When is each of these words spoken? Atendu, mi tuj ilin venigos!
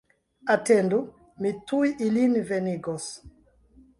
Atendu, 0.53 1.01
mi 1.43 1.51
tuj 1.71 1.85
ilin 2.07 2.33
venigos! 2.53 3.09